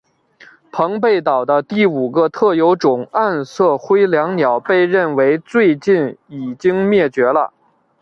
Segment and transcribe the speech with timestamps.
[0.71, 7.53] 澎贝岛的第五个特有种暗色辉椋鸟被认为最近已经灭绝了。